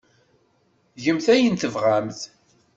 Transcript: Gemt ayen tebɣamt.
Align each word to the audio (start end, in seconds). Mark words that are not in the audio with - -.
Gemt 1.03 1.27
ayen 1.33 1.55
tebɣamt. 1.61 2.21